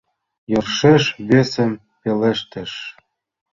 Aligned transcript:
Йӧршеш 0.51 1.03
весым 1.29 1.71
пелештыш. 2.01 2.71